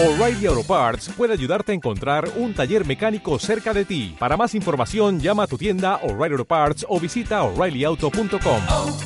O'Reilly 0.00 0.46
Auto 0.46 0.62
Parts 0.62 1.08
puede 1.08 1.32
ayudarte 1.32 1.72
a 1.72 1.74
encontrar 1.74 2.30
un 2.36 2.54
taller 2.54 2.86
mecánico 2.86 3.36
cerca 3.40 3.74
de 3.74 3.84
ti. 3.84 4.14
Para 4.16 4.36
más 4.36 4.54
información, 4.54 5.18
llama 5.18 5.42
a 5.42 5.46
tu 5.48 5.58
tienda 5.58 5.96
O'Reilly 6.04 6.34
Auto 6.34 6.44
Parts 6.44 6.86
o 6.88 7.00
visita 7.00 7.42
oreillyauto.com. 7.42 8.62
oh, 8.70 8.96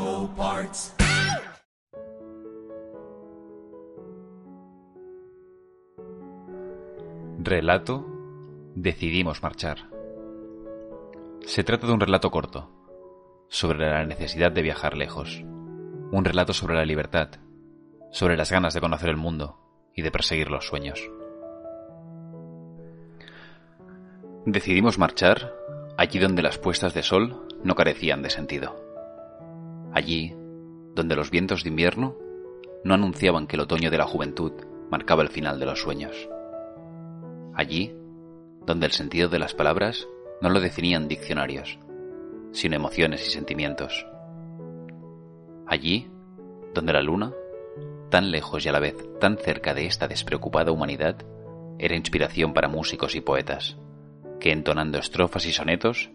oh, 0.00 0.28
Parts. 0.36 0.96
Relato 7.38 8.04
Decidimos 8.74 9.40
marchar. 9.40 9.88
Se 11.46 11.62
trata 11.62 11.86
de 11.86 11.92
un 11.92 12.00
relato 12.00 12.32
corto, 12.32 12.72
sobre 13.48 13.88
la 13.88 14.04
necesidad 14.04 14.50
de 14.50 14.62
viajar 14.62 14.96
lejos. 14.96 15.44
Un 16.10 16.24
relato 16.24 16.54
sobre 16.54 16.74
la 16.74 16.84
libertad, 16.84 17.28
sobre 18.10 18.36
las 18.36 18.50
ganas 18.50 18.72
de 18.72 18.80
conocer 18.80 19.10
el 19.10 19.16
mundo 19.16 19.58
y 19.94 20.02
de 20.02 20.10
perseguir 20.10 20.50
los 20.50 20.66
sueños. 20.66 21.10
Decidimos 24.46 24.98
marchar 24.98 25.52
allí 25.98 26.18
donde 26.18 26.42
las 26.42 26.56
puestas 26.56 26.94
de 26.94 27.02
sol 27.02 27.46
no 27.62 27.74
carecían 27.74 28.22
de 28.22 28.30
sentido. 28.30 28.74
Allí 29.92 30.34
donde 30.94 31.16
los 31.16 31.30
vientos 31.30 31.62
de 31.62 31.70
invierno 31.70 32.16
no 32.84 32.94
anunciaban 32.94 33.46
que 33.46 33.56
el 33.56 33.62
otoño 33.62 33.90
de 33.90 33.98
la 33.98 34.06
juventud 34.06 34.52
marcaba 34.90 35.22
el 35.22 35.28
final 35.28 35.60
de 35.60 35.66
los 35.66 35.80
sueños. 35.80 36.28
Allí 37.54 37.94
donde 38.64 38.86
el 38.86 38.92
sentido 38.92 39.28
de 39.28 39.38
las 39.38 39.54
palabras 39.54 40.08
no 40.40 40.48
lo 40.48 40.60
definían 40.60 41.08
diccionarios, 41.08 41.78
sino 42.52 42.76
emociones 42.76 43.26
y 43.26 43.30
sentimientos. 43.30 44.06
Allí 45.68 46.10
donde 46.74 46.92
la 46.92 47.02
luna, 47.02 47.32
tan 48.10 48.30
lejos 48.30 48.64
y 48.64 48.68
a 48.68 48.72
la 48.72 48.80
vez 48.80 48.96
tan 49.20 49.36
cerca 49.36 49.74
de 49.74 49.86
esta 49.86 50.08
despreocupada 50.08 50.72
humanidad, 50.72 51.16
era 51.78 51.94
inspiración 51.94 52.54
para 52.54 52.68
músicos 52.68 53.14
y 53.14 53.20
poetas, 53.20 53.76
que 54.40 54.52
entonando 54.52 54.98
estrofas 54.98 55.44
y 55.46 55.52
sonetos, 55.52 56.10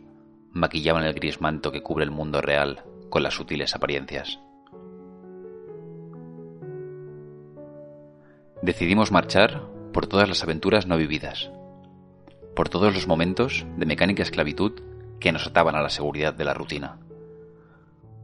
maquillaban 0.51 1.03
el 1.03 1.13
gris 1.13 1.39
manto 1.39 1.71
que 1.71 1.83
cubre 1.83 2.03
el 2.03 2.11
mundo 2.11 2.41
real 2.41 2.83
con 3.09 3.23
las 3.23 3.35
sutiles 3.35 3.75
apariencias. 3.75 4.39
Decidimos 8.61 9.11
marchar 9.11 9.61
por 9.91 10.07
todas 10.07 10.29
las 10.29 10.41
aventuras 10.41 10.87
no 10.87 10.97
vividas, 10.97 11.51
por 12.55 12.69
todos 12.69 12.93
los 12.93 13.07
momentos 13.07 13.65
de 13.77 13.85
mecánica 13.85 14.23
esclavitud 14.23 14.81
que 15.19 15.31
nos 15.31 15.45
ataban 15.45 15.75
a 15.75 15.81
la 15.81 15.89
seguridad 15.89 16.33
de 16.33 16.45
la 16.45 16.53
rutina, 16.53 16.99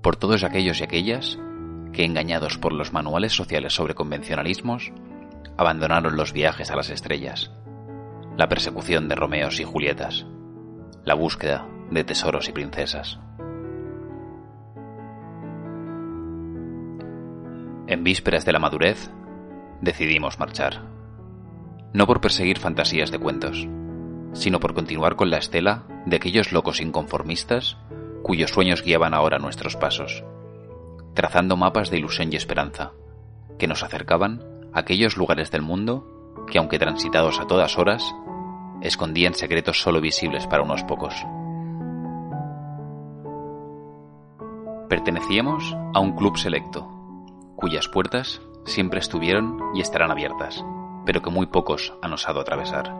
por 0.01 0.15
todos 0.15 0.43
aquellos 0.43 0.79
y 0.79 0.83
aquellas 0.83 1.39
que, 1.93 2.05
engañados 2.05 2.57
por 2.57 2.73
los 2.73 2.93
manuales 2.93 3.33
sociales 3.33 3.73
sobre 3.73 3.95
convencionalismos, 3.95 4.91
abandonaron 5.57 6.15
los 6.15 6.31
viajes 6.33 6.71
a 6.71 6.75
las 6.75 6.89
estrellas, 6.89 7.51
la 8.37 8.47
persecución 8.47 9.09
de 9.09 9.15
Romeos 9.15 9.59
y 9.59 9.63
Julietas, 9.63 10.25
la 11.03 11.15
búsqueda 11.15 11.67
de 11.91 12.03
tesoros 12.03 12.47
y 12.47 12.51
princesas. 12.51 13.19
En 17.87 18.03
vísperas 18.03 18.45
de 18.45 18.53
la 18.53 18.59
madurez, 18.59 19.09
decidimos 19.81 20.39
marchar. 20.39 20.83
No 21.91 22.05
por 22.05 22.21
perseguir 22.21 22.59
fantasías 22.59 23.09
de 23.09 23.17
cuentos, 23.17 23.67
sino 24.33 24.59
por 24.59 24.75
continuar 24.75 25.15
con 25.15 25.31
la 25.31 25.39
estela 25.39 25.85
de 26.05 26.17
aquellos 26.17 26.51
locos 26.51 26.81
inconformistas 26.81 27.77
cuyos 28.23 28.51
sueños 28.51 28.83
guiaban 28.83 29.13
ahora 29.13 29.39
nuestros 29.39 29.75
pasos, 29.75 30.23
trazando 31.13 31.57
mapas 31.57 31.89
de 31.89 31.97
ilusión 31.97 32.31
y 32.31 32.35
esperanza, 32.35 32.91
que 33.57 33.67
nos 33.67 33.83
acercaban 33.83 34.43
a 34.73 34.79
aquellos 34.79 35.17
lugares 35.17 35.51
del 35.51 35.61
mundo 35.61 36.05
que, 36.47 36.57
aunque 36.57 36.79
transitados 36.79 37.39
a 37.39 37.47
todas 37.47 37.77
horas, 37.77 38.03
escondían 38.81 39.33
secretos 39.33 39.81
solo 39.81 40.01
visibles 40.01 40.47
para 40.47 40.63
unos 40.63 40.83
pocos. 40.83 41.13
Pertenecíamos 44.87 45.75
a 45.93 45.99
un 45.99 46.15
club 46.15 46.37
selecto, 46.37 46.87
cuyas 47.55 47.87
puertas 47.87 48.41
siempre 48.65 48.99
estuvieron 48.99 49.59
y 49.75 49.81
estarán 49.81 50.11
abiertas, 50.11 50.63
pero 51.05 51.21
que 51.21 51.29
muy 51.29 51.47
pocos 51.47 51.93
han 52.01 52.13
osado 52.13 52.39
atravesar. 52.39 52.93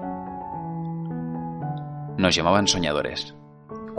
Nos 2.18 2.36
llamaban 2.36 2.68
soñadores, 2.68 3.36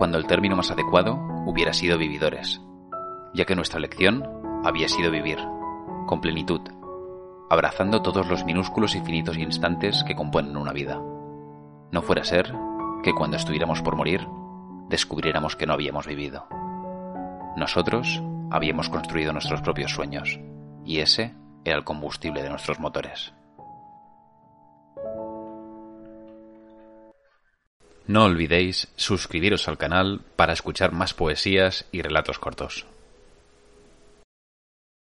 cuando 0.00 0.16
el 0.16 0.26
término 0.26 0.56
más 0.56 0.70
adecuado 0.70 1.20
hubiera 1.44 1.74
sido 1.74 1.98
vividores, 1.98 2.62
ya 3.34 3.44
que 3.44 3.54
nuestra 3.54 3.80
lección 3.80 4.26
había 4.64 4.88
sido 4.88 5.10
vivir, 5.10 5.36
con 6.06 6.22
plenitud, 6.22 6.62
abrazando 7.50 8.00
todos 8.00 8.26
los 8.26 8.46
minúsculos 8.46 8.94
y 8.94 9.02
finitos 9.02 9.36
instantes 9.36 10.02
que 10.04 10.16
componen 10.16 10.56
una 10.56 10.72
vida. 10.72 10.98
No 11.92 12.00
fuera 12.00 12.24
ser 12.24 12.50
que 13.02 13.12
cuando 13.12 13.36
estuviéramos 13.36 13.82
por 13.82 13.94
morir, 13.94 14.26
descubriéramos 14.88 15.54
que 15.54 15.66
no 15.66 15.74
habíamos 15.74 16.06
vivido. 16.06 16.46
Nosotros 17.58 18.22
habíamos 18.50 18.88
construido 18.88 19.34
nuestros 19.34 19.60
propios 19.60 19.92
sueños, 19.92 20.40
y 20.82 21.00
ese 21.00 21.34
era 21.62 21.76
el 21.76 21.84
combustible 21.84 22.42
de 22.42 22.48
nuestros 22.48 22.80
motores. 22.80 23.34
No 28.10 28.24
olvidéis 28.24 28.88
suscribiros 28.96 29.68
al 29.68 29.78
canal 29.78 30.20
para 30.34 30.52
escuchar 30.52 30.90
más 30.90 31.14
poesías 31.14 31.84
y 31.92 32.02
relatos 32.02 32.40
cortos. 32.40 32.84